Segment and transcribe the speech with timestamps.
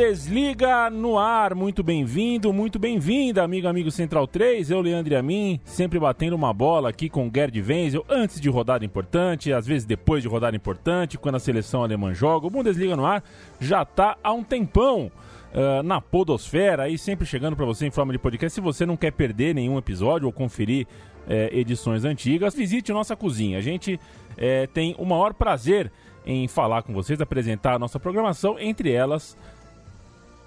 [0.00, 5.22] Bundesliga no ar, muito bem-vindo, muito bem-vinda, amigo, amigo Central 3, eu, Leandro e a
[5.22, 9.84] mim, sempre batendo uma bola aqui com Gerd Wenzel, antes de rodada importante, às vezes
[9.84, 13.22] depois de rodada importante, quando a seleção alemã joga, o Bundesliga no ar
[13.60, 15.12] já tá há um tempão.
[15.52, 18.54] Uh, na Podosfera, aí sempre chegando para você em forma de podcast.
[18.54, 20.86] Se você não quer perder nenhum episódio ou conferir
[21.28, 23.58] é, edições antigas, visite nossa cozinha.
[23.58, 23.98] A gente
[24.38, 25.90] é, tem o maior prazer
[26.24, 29.36] em falar com vocês, apresentar a nossa programação, entre elas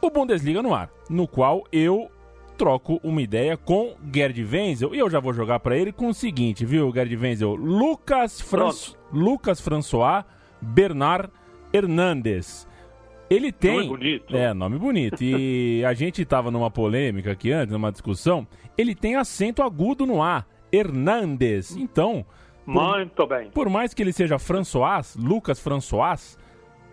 [0.08, 2.10] o Bundesliga no ar, no qual eu
[2.58, 6.14] troco uma ideia com Gerd Wenzel e eu já vou jogar para ele com o
[6.14, 7.56] seguinte, viu, Gerd Wenzel?
[7.56, 8.70] Lucas, Fran...
[9.12, 10.24] Lucas François
[10.62, 11.30] Bernard
[11.74, 12.68] Hernandes.
[13.30, 13.78] Ele tem.
[13.78, 14.36] Nome bonito.
[14.36, 15.24] É, nome bonito.
[15.24, 18.48] E a gente estava numa polêmica aqui antes, numa discussão.
[18.78, 20.46] Ele tem acento agudo no A.
[20.72, 21.76] Hernandes.
[21.76, 22.26] Então.
[22.66, 23.50] Por, Muito bem.
[23.50, 26.38] Por mais que ele seja François, Lucas François,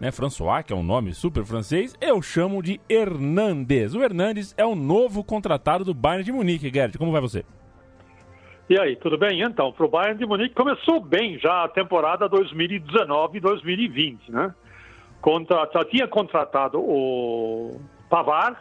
[0.00, 3.94] né, François, que é um nome super francês, eu chamo de Hernandes.
[3.94, 6.96] O Hernandes é o novo contratado do Bayern de Munique, Gerd.
[6.96, 7.44] Como vai você?
[8.68, 9.42] E aí, tudo bem?
[9.42, 14.54] Então, para o Bayern de Munique começou bem já a temporada 2019-2020, né?
[15.20, 17.78] Contra, já tinha contratado o
[18.08, 18.56] Pavard,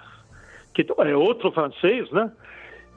[0.73, 2.29] que é outro francês, né?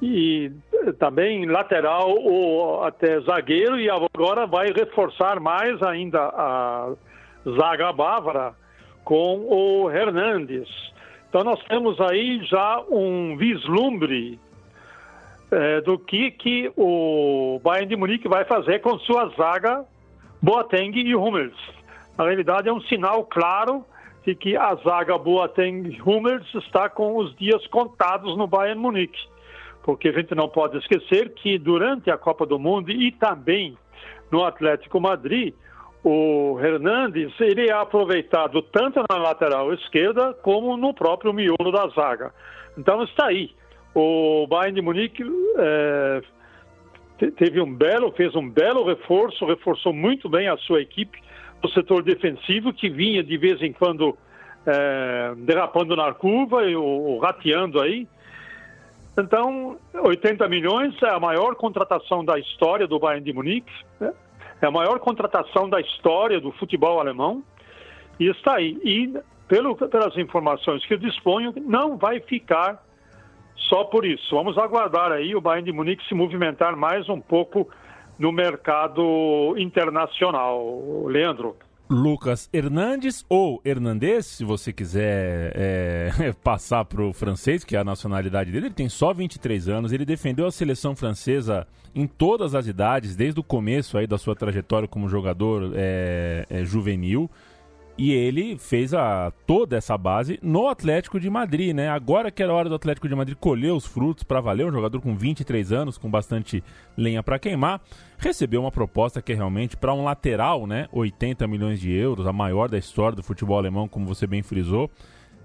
[0.01, 0.51] E
[0.99, 6.93] também lateral ou até zagueiro, e agora vai reforçar mais ainda a
[7.49, 8.55] zaga bávara
[9.05, 10.69] com o Hernandes.
[11.29, 14.39] Então nós temos aí já um vislumbre
[15.51, 19.85] é, do que, que o Bayern de Munique vai fazer com sua zaga
[20.41, 21.57] Boateng e Hummels.
[22.17, 23.85] Na realidade é um sinal claro
[24.25, 29.21] de que a zaga Boateng Hummels está com os dias contados no Bayern Munique.
[29.83, 33.77] Porque a gente não pode esquecer que durante a Copa do Mundo e também
[34.31, 35.55] no Atlético Madrid,
[36.05, 42.33] o Hernandes é aproveitado tanto na lateral esquerda como no próprio miolo da zaga.
[42.77, 43.51] Então está aí.
[43.95, 45.23] O Bayern de Munique
[45.59, 46.23] é,
[47.37, 51.23] teve um belo, fez um belo reforço, reforçou muito bem a sua equipe
[51.63, 54.17] no setor defensivo, que vinha de vez em quando
[54.67, 58.09] é, derrapando na curva e, ou, rateando aí.
[59.17, 63.73] Então, 80 milhões é a maior contratação da história do Bayern de Munique.
[64.01, 64.13] Né?
[64.63, 67.43] É a maior contratação da história do futebol alemão
[68.19, 68.79] e está aí.
[68.85, 69.13] E
[69.49, 72.81] pelo, pelas informações que eu disponho, não vai ficar
[73.57, 74.37] só por isso.
[74.37, 77.69] Vamos aguardar aí o Bayern de Munique se movimentar mais um pouco
[78.17, 81.07] no mercado internacional.
[81.07, 81.57] Leandro.
[81.93, 87.85] Lucas Hernandes ou Hernandes, se você quiser é, passar para o francês, que é a
[87.85, 92.67] nacionalidade dele, ele tem só 23 anos, ele defendeu a seleção francesa em todas as
[92.67, 97.31] idades, desde o começo aí da sua trajetória como jogador é, é, juvenil.
[97.97, 101.89] E ele fez a, toda essa base no Atlético de Madrid, né?
[101.89, 105.01] Agora que era hora do Atlético de Madrid colher os frutos para valer, um jogador
[105.01, 106.65] com 23 anos, com bastante
[106.97, 107.83] lenha para queimar,
[108.17, 110.89] recebeu uma proposta que é realmente para um lateral, né?
[110.91, 114.91] 80 milhões de euros, a maior da história do futebol alemão, como você bem frisou.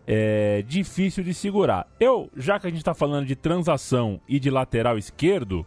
[0.10, 1.86] É difícil de segurar.
[2.00, 5.66] Eu, já que a gente está falando de transação e de lateral esquerdo,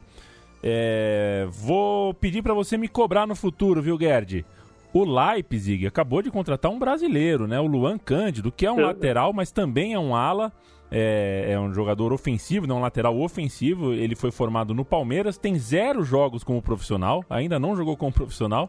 [0.63, 4.45] é, vou pedir para você me cobrar no futuro, viu, Gerd?
[4.93, 7.61] O Leipzig acabou de contratar um brasileiro, né?
[7.61, 10.53] O Luan Cândido, que é um lateral, mas também é um ala.
[10.93, 13.93] É, é, um jogador ofensivo, não um lateral ofensivo.
[13.93, 18.69] Ele foi formado no Palmeiras, tem zero jogos como profissional, ainda não jogou como profissional,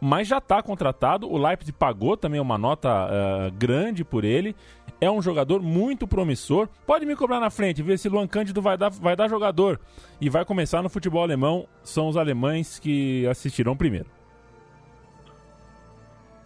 [0.00, 1.30] mas já está contratado.
[1.30, 4.56] O Leipzig pagou também uma nota uh, grande por ele.
[4.98, 6.70] É um jogador muito promissor.
[6.86, 9.78] Pode me cobrar na frente, ver se Luan Cândido vai dar, vai dar jogador.
[10.18, 11.68] E vai começar no futebol alemão.
[11.84, 14.17] São os alemães que assistirão primeiro.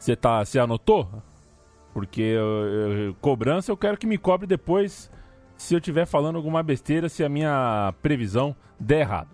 [0.02, 1.08] Você tá, anotou?
[1.94, 5.08] Porque eu, eu, cobrança eu quero que me cobre depois
[5.56, 9.28] se eu estiver falando alguma besteira, se a minha previsão der errado.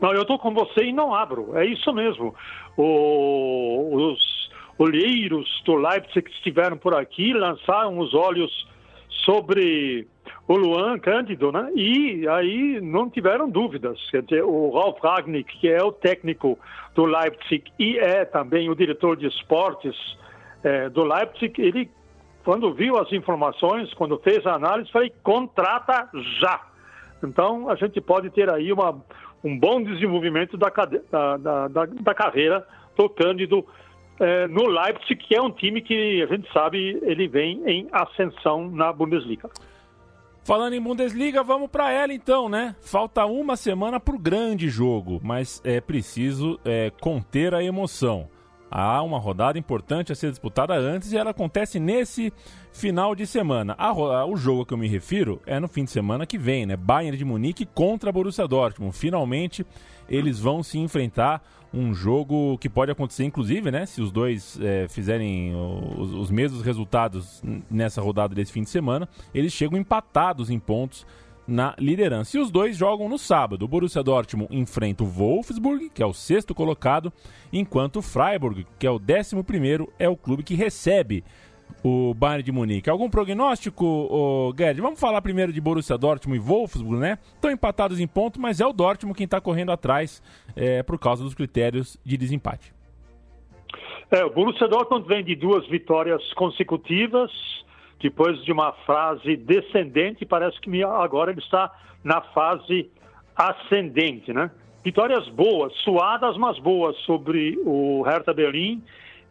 [0.00, 1.58] Não, eu estou com você e não abro.
[1.58, 2.34] É isso mesmo.
[2.74, 8.66] O, os olheiros do Leipzig que estiveram por aqui lançaram os olhos
[9.26, 10.08] sobre
[10.50, 11.70] o Luan Cândido, né?
[11.76, 14.00] E aí não tiveram dúvidas.
[14.44, 16.58] O Ralf Ragnick, que é o técnico
[16.92, 19.94] do Leipzig e é também o diretor de esportes
[20.64, 21.88] é, do Leipzig, ele,
[22.44, 26.10] quando viu as informações, quando fez a análise, falei, contrata
[26.40, 26.60] já.
[27.22, 29.00] Então, a gente pode ter aí uma,
[29.44, 30.68] um bom desenvolvimento da,
[31.12, 33.64] da, da, da carreira do Cândido
[34.18, 38.68] é, no Leipzig, que é um time que a gente sabe ele vem em ascensão
[38.68, 39.48] na Bundesliga.
[40.42, 42.74] Falando em Bundesliga, vamos para ela então, né?
[42.80, 48.28] Falta uma semana para o grande jogo, mas é preciso é, conter a emoção.
[48.70, 52.32] Há uma rodada importante a ser disputada antes e ela acontece nesse
[52.72, 53.74] final de semana.
[53.76, 53.92] A,
[54.24, 56.76] o jogo a que eu me refiro é no fim de semana que vem, né?
[56.76, 58.96] Bayern de Munique contra Borussia Dortmund.
[58.96, 59.66] Finalmente
[60.08, 63.86] eles vão se enfrentar um jogo que pode acontecer, inclusive, né?
[63.86, 65.54] Se os dois é, fizerem
[65.96, 71.06] os, os mesmos resultados nessa rodada desse fim de semana, eles chegam empatados em pontos
[71.46, 72.36] na liderança.
[72.36, 73.64] E os dois jogam no sábado.
[73.64, 77.12] O Borussia Dortmund enfrenta o Wolfsburg, que é o sexto colocado,
[77.52, 81.24] enquanto o Freiburg, que é o décimo primeiro, é o clube que recebe
[81.82, 82.90] o Bayern de Munique.
[82.90, 84.82] Algum prognóstico, Guedes?
[84.82, 87.18] Vamos falar primeiro de Borussia Dortmund e Wolfsburg, né?
[87.34, 90.22] Estão empatados em ponto, mas é o Dortmund quem está correndo atrás
[90.56, 92.72] é, por causa dos critérios de desempate.
[94.10, 97.30] É, o Borussia Dortmund vem de duas vitórias consecutivas,
[98.00, 101.70] depois de uma fase descendente, parece que agora ele está
[102.02, 102.90] na fase
[103.36, 104.50] ascendente, né?
[104.82, 108.82] Vitórias boas, suadas, mas boas sobre o Hertha Berlim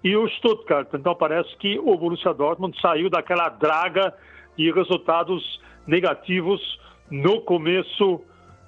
[0.04, 0.88] e o Stuttgart.
[0.94, 4.13] Então parece que o Borussia Dortmund saiu daquela draga
[4.57, 6.62] de resultados negativos
[7.10, 8.22] no começo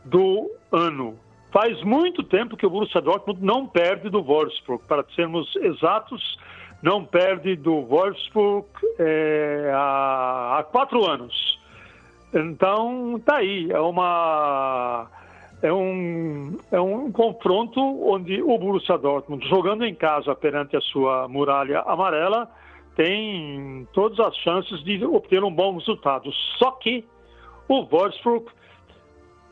[0.06, 1.18] do ano.
[1.52, 4.84] Faz muito tempo que o Borussia Dortmund não perde do Wolfsburg.
[4.88, 6.40] Para sermos exatos,
[6.82, 8.68] não perde do Wolfsburg
[8.98, 11.60] é, há, há, quatro anos.
[12.34, 15.08] Então, tá aí, é uma
[15.62, 21.28] é um, é um confronto onde o Borussia Dortmund, jogando em casa perante a sua
[21.28, 22.50] muralha amarela,
[22.96, 26.32] tem todas as chances de obter um bom resultado.
[26.58, 27.06] Só que
[27.68, 28.46] o Wolfsburg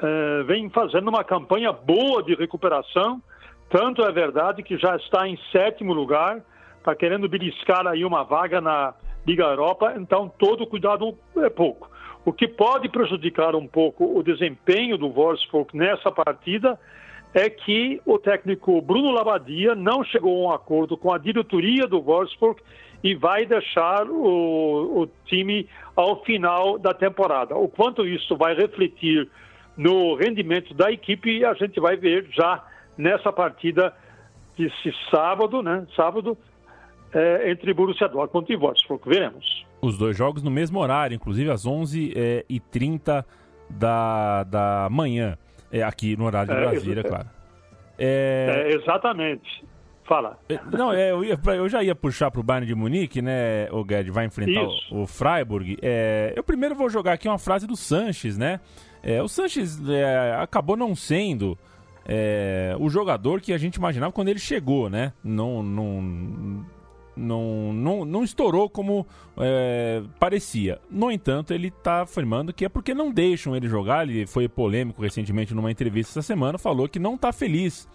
[0.02, 3.22] é, vem fazendo uma campanha boa de recuperação,
[3.70, 6.44] tanto é verdade que já está em sétimo lugar,
[6.78, 8.94] está querendo beliscar aí uma vaga na
[9.28, 11.90] Liga Europa, então todo cuidado é pouco.
[12.26, 16.80] O que pode prejudicar um pouco o desempenho do Wolfsburg nessa partida
[17.34, 22.02] é que o técnico Bruno Labadia não chegou a um acordo com a diretoria do
[22.02, 22.62] Wolfsburg
[23.04, 27.56] e vai deixar o, o time ao final da temporada.
[27.56, 29.30] O quanto isso vai refletir
[29.78, 32.64] no rendimento da equipe, a gente vai ver já
[32.98, 33.94] nessa partida
[34.58, 35.88] desse sábado, né?
[35.96, 36.38] Sábado,
[37.14, 39.02] é, entre Borussia Dortmund e Wolfsburg.
[39.08, 39.66] Veremos.
[39.82, 43.26] Os dois jogos no mesmo horário, inclusive às 11h30 é,
[43.70, 45.38] da, da manhã,
[45.72, 47.28] é, aqui no horário de é, Brasília, claro.
[47.98, 49.64] É, é, exatamente.
[50.06, 50.40] Fala.
[50.50, 53.70] É, não, é, eu, ia, eu já ia puxar para o Bayern de Munique, né,
[53.72, 55.78] o Guedes vai enfrentar o, o, Freiburg.
[55.84, 58.60] É, eu primeiro vou jogar aqui uma frase do Sanches, né?
[59.04, 61.56] É, o Sanches é, acabou não sendo
[62.08, 65.14] é, o jogador que a gente imaginava quando ele chegou, né?
[65.24, 66.66] Não, não,
[67.20, 69.06] não, não, não estourou como
[69.38, 70.80] é, parecia.
[70.90, 74.08] No entanto, ele está afirmando que é porque não deixam ele jogar.
[74.08, 77.88] Ele foi polêmico recentemente numa entrevista essa semana, falou que não está feliz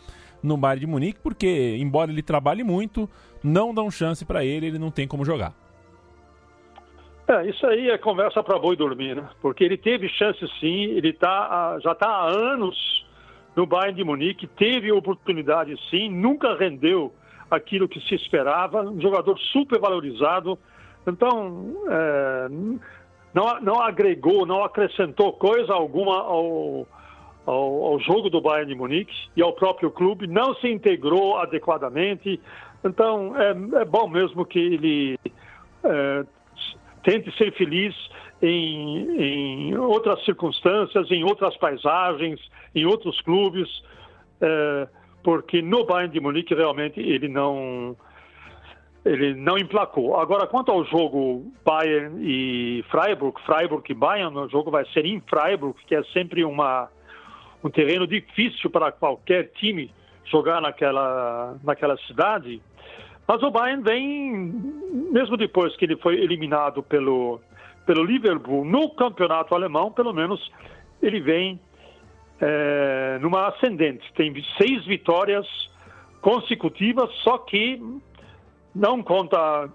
[0.42, 3.08] no Bayern de Munique porque, embora ele trabalhe muito,
[3.42, 5.54] não dão chance para ele, ele não tem como jogar.
[7.26, 9.26] É, isso aí é conversa para boi dormir, né?
[9.40, 13.06] Porque ele teve chance sim, ele tá, já está há anos
[13.56, 17.14] no Bayern de Munique, teve oportunidade sim, nunca rendeu
[17.51, 20.58] aquilo que se esperava, um jogador super valorizado.
[21.06, 22.48] Então, é,
[23.34, 26.86] não, não agregou, não acrescentou coisa alguma ao,
[27.44, 32.41] ao, ao, jogo do Bayern de Munique e ao próprio clube, não se integrou adequadamente.
[32.84, 35.19] Então, é, é bom mesmo que ele
[35.84, 36.24] é,
[37.03, 37.94] tente ser feliz
[38.41, 42.41] em, em, outras circunstâncias, em outras paisagens,
[42.74, 43.69] em outros clubes.
[44.41, 44.89] É,
[45.24, 47.96] porque no Bayern de Munique realmente ele não
[49.04, 50.16] ele não emplacou.
[50.19, 55.20] Agora, quanto ao jogo Bayern e Freiburg, Freiburg e Bayern, o jogo vai ser em
[55.20, 56.88] Freiburg, que é sempre uma,
[57.62, 59.90] um terreno difícil para qualquer time
[60.24, 62.62] jogar naquela, naquela cidade.
[63.26, 64.32] Mas o Bayern vem,
[65.12, 67.40] mesmo depois que ele foi eliminado pelo,
[67.84, 70.50] pelo Liverpool no campeonato alemão, pelo menos
[71.02, 71.60] ele vem
[72.41, 74.05] é, numa ascendente.
[74.14, 75.46] Tem seis vitórias
[76.20, 77.81] consecutivas, só que
[78.74, 79.69] não conta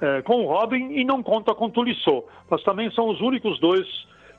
[0.00, 2.24] é, com o Robin e não conta com o.
[2.48, 3.86] Mas também são os únicos dois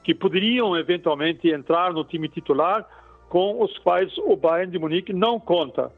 [0.03, 2.86] que poderiam eventualmente entrar no time titular,
[3.27, 5.91] com os quais o Bayern de Munique não conta.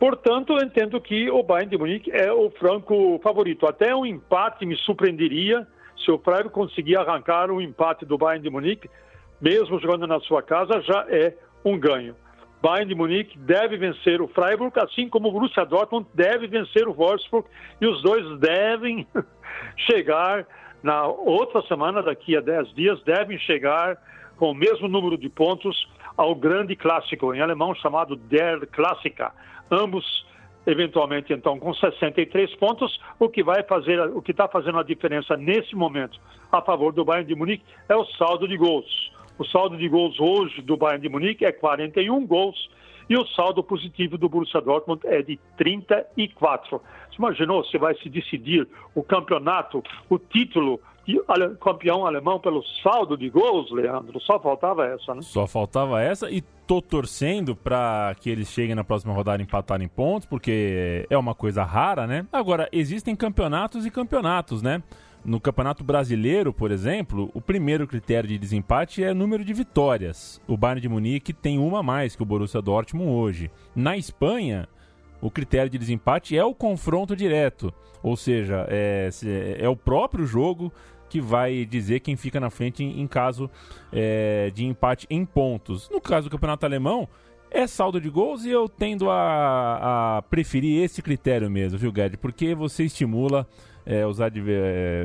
[0.00, 3.66] Portanto, eu entendo que o Bayern de Munique é o franco favorito.
[3.66, 5.66] Até um empate me surpreenderia
[6.02, 8.90] se o Freiburg conseguir arrancar um empate do Bayern de Munique,
[9.42, 11.34] mesmo jogando na sua casa, já é
[11.64, 12.14] um ganho.
[12.62, 16.92] Bayern de Munique deve vencer o Freiburg, assim como o Borussia Dortmund deve vencer o
[16.92, 17.48] Wolfsburg,
[17.80, 19.04] e os dois devem
[19.76, 20.46] chegar
[20.80, 23.98] na outra semana, daqui a 10 dias, devem chegar
[24.36, 29.30] com o mesmo número de pontos ao grande clássico, em alemão chamado Der Klassiker.
[29.70, 30.24] Ambos
[30.66, 35.36] eventualmente então com 63 pontos, o que vai fazer, o que está fazendo a diferença
[35.36, 36.20] nesse momento
[36.50, 39.11] a favor do Bayern de Munique é o saldo de gols.
[39.42, 42.70] O saldo de gols hoje do Bayern de Munique é 41 gols
[43.10, 46.80] e o saldo positivo do Borussia Dortmund é de 34.
[47.10, 51.20] Você imaginou se vai se decidir o campeonato, o título de
[51.60, 54.20] campeão alemão pelo saldo de gols, Leandro?
[54.20, 55.22] Só faltava essa, né?
[55.22, 60.24] Só faltava essa e tô torcendo para que eles cheguem na próxima rodada empatarem pontos,
[60.24, 62.24] porque é uma coisa rara, né?
[62.32, 64.80] Agora, existem campeonatos e campeonatos, né?
[65.24, 70.40] No Campeonato Brasileiro, por exemplo, o primeiro critério de desempate é o número de vitórias.
[70.48, 73.50] O Bayern de Munique tem uma a mais que o Borussia Dortmund hoje.
[73.74, 74.68] Na Espanha,
[75.20, 79.08] o critério de desempate é o confronto direto, ou seja, é,
[79.60, 80.72] é o próprio jogo
[81.08, 83.48] que vai dizer quem fica na frente em, caso
[83.92, 85.88] é, de empate em pontos.
[85.88, 87.08] No caso do Campeonato Alemão,
[87.48, 92.18] é saldo de gols e eu tendo a, a preferir esse critério mesmo, viu, Guedes?
[92.18, 93.46] Porque você estimula
[93.84, 95.04] é, os, é,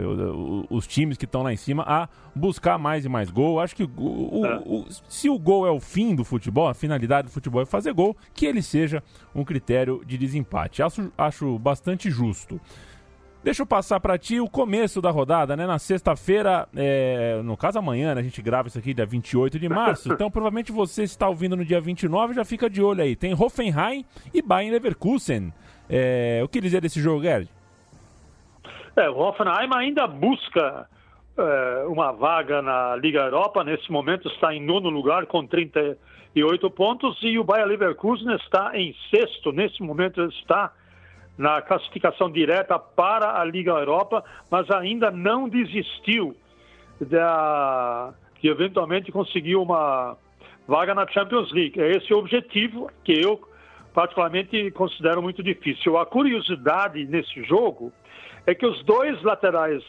[0.69, 3.60] os, times que estão lá em cima a buscar mais e mais gol.
[3.60, 4.62] Acho que o, o, é.
[4.65, 7.93] o, se o gol é o fim do futebol, a finalidade do futebol é fazer
[7.93, 9.03] gol, que ele seja
[9.34, 10.81] um critério de desempate.
[10.84, 12.60] Acho, acho bastante justo.
[13.43, 15.65] Deixa eu passar para ti o começo da rodada, né?
[15.65, 18.19] Na sexta-feira, é, no caso amanhã, né?
[18.19, 20.12] a gente grava isso aqui dia 28 de março.
[20.17, 23.15] Então, provavelmente você está ouvindo no dia 29, já fica de olho aí.
[23.15, 24.03] Tem Hoffenheim
[24.34, 25.53] e Bayern Leverkusen.
[25.89, 27.48] É, o que dizer desse jogo, Gerd?
[28.98, 30.89] É, o Hoffenheim ainda busca
[31.38, 33.63] é, uma vaga na Liga Europa.
[33.63, 38.96] Nesse momento está em nono lugar com 38 pontos e o Bayer Leverkusen está em
[39.12, 39.51] sexto.
[39.51, 40.74] Nesse momento está
[41.38, 46.36] na classificação direta para a Liga Europa, mas ainda não desistiu
[47.00, 50.18] da, de eventualmente conseguir uma
[50.68, 51.80] vaga na Champions League.
[51.80, 53.39] É esse o objetivo que eu
[53.98, 55.98] particularmente considero muito difícil.
[55.98, 57.92] A curiosidade nesse jogo
[58.46, 59.84] é que os dois laterais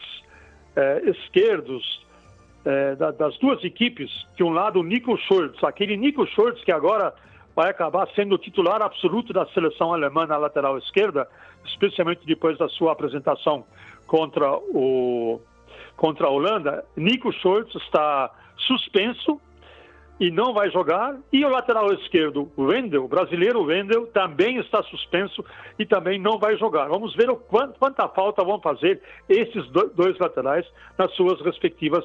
[0.75, 2.03] é, esquerdos
[2.65, 6.71] é, da, das duas equipes, de um lado o Nico Schultz, aquele Nico Schultz que
[6.71, 7.13] agora
[7.55, 11.27] vai acabar sendo o titular absoluto da seleção alemã na lateral esquerda,
[11.65, 13.63] especialmente depois da sua apresentação
[14.07, 15.39] contra, o,
[15.95, 16.83] contra a Holanda.
[16.97, 19.39] Nico Schultz está suspenso
[20.19, 21.15] e não vai jogar.
[21.31, 25.43] E o lateral esquerdo, Wendel, o brasileiro Wendel, também está suspenso
[25.77, 26.87] e também não vai jogar.
[26.87, 30.65] Vamos ver o quanto, quanta falta vão fazer esses dois laterais
[30.97, 32.03] nas suas respectivas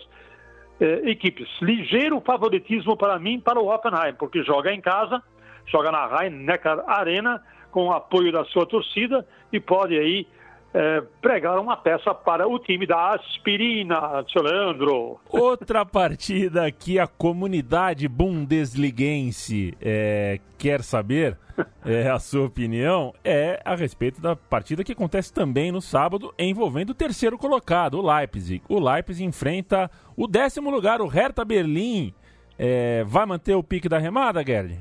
[0.80, 1.49] eh, equipes.
[1.61, 5.23] Ligeiro favoritismo para mim para o Hoffenheim, porque joga em casa,
[5.66, 10.26] joga na Rhein-Neckar Arena com o apoio da sua torcida e pode aí
[10.74, 15.20] é, pregar uma peça para o time da Aspirina, seu Leandro.
[15.30, 21.38] Outra partida que a comunidade bundesliguense é, quer saber
[21.86, 26.90] é, a sua opinião é a respeito da partida que acontece também no sábado envolvendo
[26.90, 28.60] o terceiro colocado, o Leipzig.
[28.68, 32.12] O Leipzig enfrenta o décimo lugar, o Hertha Berlim.
[32.58, 34.78] É, vai manter o pique da remada, Gerd?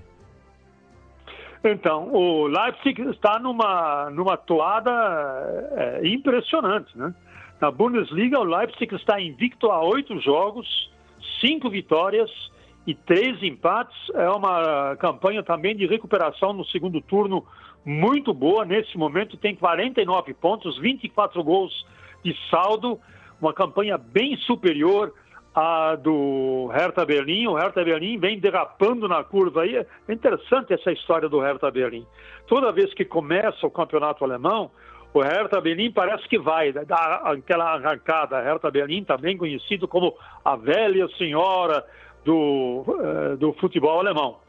[1.63, 4.91] Então, o Leipzig está numa, numa toada
[5.72, 7.13] é, impressionante, né?
[7.62, 10.67] Na Bundesliga, o Leipzig está invicto a oito jogos,
[11.39, 12.29] cinco vitórias
[12.86, 13.96] e três empates.
[14.13, 17.46] É uma campanha também de recuperação no segundo turno
[17.86, 18.65] muito boa.
[18.65, 21.86] Nesse momento tem 49 pontos, 24 gols
[22.22, 23.00] de saldo,
[23.39, 25.13] uma campanha bem superior
[25.53, 27.48] a do Hertha Berlim.
[27.48, 29.75] O Hertha Berlim vem derrapando na curva aí.
[29.75, 32.05] É interessante essa história do Hertha Berlim.
[32.48, 34.72] Toda vez que começa o campeonato alemão,
[35.13, 38.41] o Hertha Berlim parece que vai dar aquela arrancada.
[38.41, 41.86] Hertha Berlim também conhecido como a velha senhora
[42.25, 44.39] do, uh, do futebol alemão.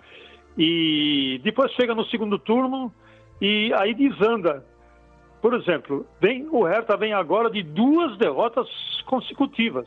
[0.57, 2.93] E depois chega no segundo turno
[3.41, 4.65] e aí desanda.
[5.43, 8.67] Por exemplo, vem, o Hertha vem agora de duas derrotas
[9.05, 9.87] consecutivas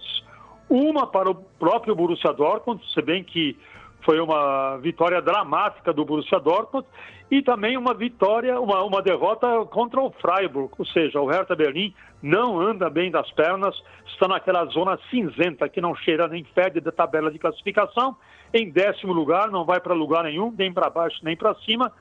[0.69, 3.57] uma para o próprio Borussia Dortmund, se bem que
[4.03, 6.87] foi uma vitória dramática do Borussia Dortmund,
[7.29, 11.93] e também uma vitória, uma, uma derrota contra o Freiburg, ou seja, o Hertha Berlim
[12.21, 13.75] não anda bem das pernas,
[14.07, 18.15] está naquela zona cinzenta que não cheira nem fede da tabela de classificação,
[18.53, 21.91] em décimo lugar, não vai para lugar nenhum, nem para baixo nem para cima.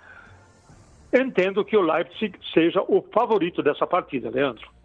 [1.13, 4.76] Entendo que o Leipzig seja o favorito dessa partida, Leandro.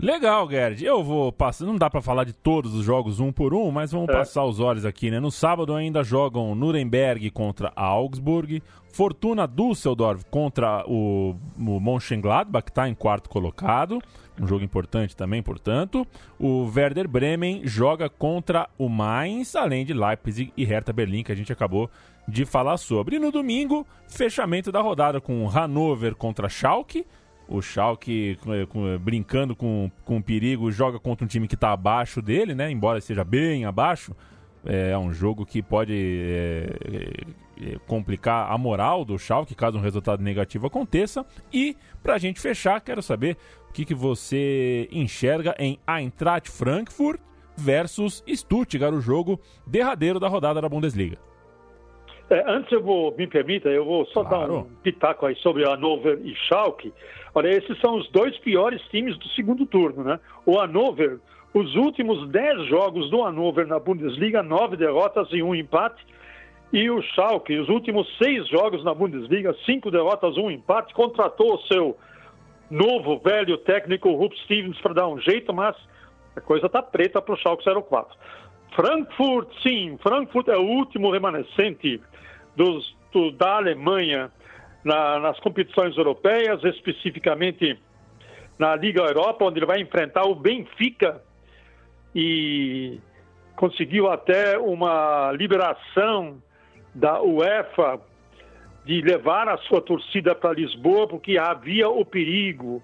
[0.00, 0.84] Legal, Gerd.
[0.84, 1.64] Eu vou passar.
[1.64, 4.12] Não dá para falar de todos os jogos um por um, mas vamos é.
[4.12, 5.18] passar os olhos aqui, né?
[5.18, 8.62] No sábado ainda jogam Nuremberg contra Augsburg,
[8.92, 14.00] Fortuna Düsseldorf contra o, o Mönchengladbach, que está em quarto colocado.
[14.40, 16.06] Um jogo importante também, portanto.
[16.38, 21.34] O Werder Bremen joga contra o Mainz, além de Leipzig e Hertha Berlim, que a
[21.34, 21.90] gente acabou
[22.28, 23.16] de falar sobre.
[23.16, 27.04] E no domingo, fechamento da rodada com Hannover contra Schalke
[27.48, 28.38] o Schalke
[29.00, 32.70] brincando com, com perigo joga contra um time que está abaixo dele, né?
[32.70, 34.14] Embora seja bem abaixo,
[34.64, 37.24] é um jogo que pode é,
[37.60, 41.24] é, complicar a moral do Schalke caso um resultado negativo aconteça.
[41.52, 43.36] E para a gente fechar, quero saber
[43.70, 47.20] o que, que você enxerga em Eintracht Frankfurt
[47.56, 51.27] versus Stuttgart, o jogo derradeiro da rodada da Bundesliga.
[52.30, 54.46] É, antes eu vou, me permita, eu vou só claro.
[54.46, 56.92] dar um pitaco aí sobre a Hannover e Schalke.
[57.34, 60.20] Olha, esses são os dois piores times do segundo turno, né?
[60.44, 61.18] O Hannover,
[61.54, 66.04] os últimos dez jogos do Hannover na Bundesliga, nove derrotas e um empate.
[66.70, 71.62] E o Schalke, os últimos seis jogos na Bundesliga, cinco derrotas, um empate, contratou o
[71.62, 71.96] seu
[72.70, 75.74] novo, velho técnico, Rupp Stevens, para dar um jeito, mas
[76.36, 78.14] a coisa está preta para o Schalke 04.
[78.74, 82.00] Frankfurt, sim, Frankfurt é o último remanescente
[82.56, 84.30] dos, do, da Alemanha
[84.84, 87.78] na, nas competições europeias, especificamente
[88.58, 91.22] na Liga Europa, onde ele vai enfrentar o Benfica
[92.14, 92.98] e
[93.56, 96.42] conseguiu até uma liberação
[96.94, 98.00] da UEFA
[98.84, 102.82] de levar a sua torcida para Lisboa, porque havia o perigo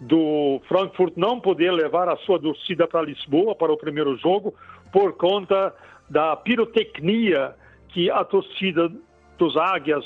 [0.00, 4.54] do Frankfurt não poder levar a sua torcida para Lisboa para o primeiro jogo
[4.94, 5.74] por conta
[6.08, 7.56] da pirotecnia
[7.88, 8.88] que a torcida
[9.36, 10.04] dos Águias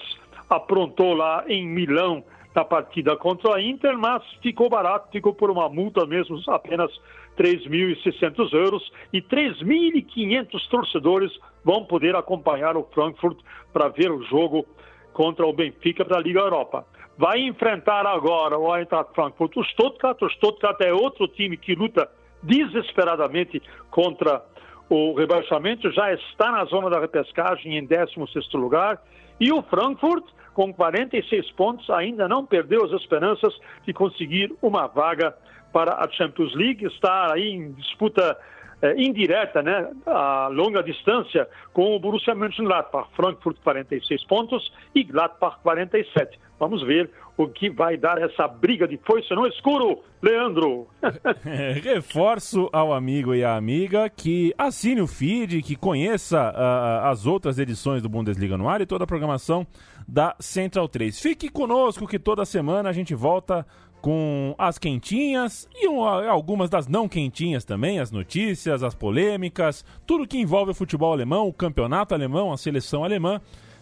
[0.49, 5.69] aprontou lá em Milão na partida contra a Inter, mas ficou barato, ficou por uma
[5.69, 6.91] multa mesmo, apenas
[7.37, 13.39] 3.600 euros e 3.500 torcedores vão poder acompanhar o Frankfurt
[13.75, 14.65] para ver o jogo
[15.13, 16.87] contra o Benfica da Liga Europa.
[17.19, 20.23] Vai enfrentar agora o Eintracht Frankfurt, o Stuttgart.
[20.23, 22.09] O Stuttgart é outro time que luta
[22.43, 23.61] desesperadamente
[23.91, 24.43] contra
[24.89, 29.01] o rebaixamento, já está na zona da repescagem em 16º lugar.
[29.39, 30.25] E o Frankfurt,
[30.55, 33.55] com 46 pontos, ainda não perdeu as esperanças
[33.87, 35.35] de conseguir uma vaga
[35.73, 36.87] para a Champions League.
[36.87, 38.37] Está aí em disputa
[38.81, 43.09] eh, indireta, né, a longa distância, com o Borussia Mönchengladbach.
[43.15, 46.39] Frankfurt 46 pontos e Gladbach 47.
[46.59, 50.89] Vamos ver o que vai dar essa briga de foice no escuro, Leandro.
[51.83, 57.59] Reforço ao amigo e à amiga que assine o feed, que conheça uh, as outras
[57.59, 59.65] edições do Bundesliga no ar e toda a programação
[60.07, 61.21] da Central 3.
[61.21, 63.65] Fique conosco que toda semana a gente volta
[64.01, 70.39] com as quentinhas e algumas das não quentinhas também, as notícias, as polêmicas, tudo que
[70.39, 73.41] envolve o futebol alemão, o campeonato alemão, a seleção alemã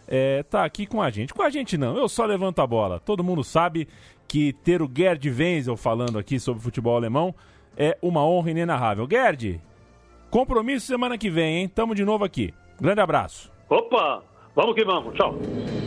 [0.09, 1.35] é, tá aqui com a gente.
[1.35, 3.00] Com a gente não, eu só levanto a bola.
[3.00, 3.88] Todo mundo sabe
[4.26, 7.35] que ter o Gerd Wenzel falando aqui sobre futebol alemão
[7.76, 9.07] é uma honra inenarrável.
[9.11, 9.61] Gerd,
[10.31, 11.68] compromisso semana que vem, hein?
[11.68, 12.52] Tamo de novo aqui.
[12.81, 13.52] Grande abraço.
[13.68, 14.22] Opa,
[14.55, 15.14] vamos que vamos.
[15.14, 15.86] Tchau.